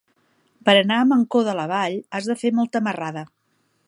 Per 0.69 0.73
anar 0.77 0.95
a 1.01 1.03
Mancor 1.09 1.45
de 1.49 1.53
la 1.59 1.65
Vall 1.73 1.97
has 2.19 2.31
de 2.31 2.37
fer 2.45 2.53
molta 2.61 2.83
marrada. 2.89 3.25